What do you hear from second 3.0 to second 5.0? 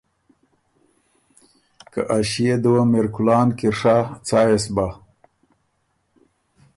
کُلان کی ڒَۀ څا يې سو بۀ؟“